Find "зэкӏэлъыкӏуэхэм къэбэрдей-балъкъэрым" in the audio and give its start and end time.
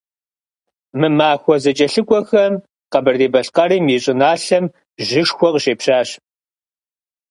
1.63-3.85